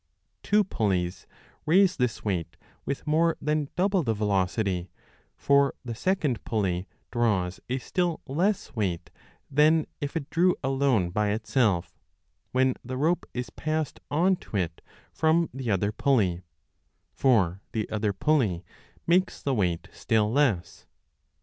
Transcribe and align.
Two 0.41 0.63
pulleys 0.63 1.27
raise 1.67 1.95
this 1.95 2.25
weight 2.25 2.57
with 2.85 3.05
more 3.05 3.37
than 3.39 3.69
double 3.75 4.01
the 4.01 4.15
velocity; 4.15 4.89
for 5.37 5.75
the 5.85 5.93
second 5.93 6.43
pulley 6.43 6.87
draws 7.11 7.59
a 7.69 7.77
still 7.77 8.19
5 8.25 8.35
less 8.37 8.75
weight 8.75 9.11
than 9.51 9.85
if 9.99 10.17
it 10.17 10.31
drew 10.31 10.55
alone 10.63 11.11
by 11.11 11.29
itself, 11.29 11.99
when 12.51 12.73
the 12.83 12.97
rope 12.97 13.27
is 13.35 13.51
passed 13.51 13.99
on 14.09 14.37
to 14.37 14.57
it 14.57 14.81
from 15.13 15.51
the 15.53 15.69
other 15.69 15.91
pulley: 15.91 16.41
for 17.13 17.61
the 17.71 17.87
other 17.91 18.11
pulley 18.11 18.65
makes 19.05 19.39
the 19.39 19.53
weight 19.53 19.87
still 19.91 20.31
less. 20.31 20.87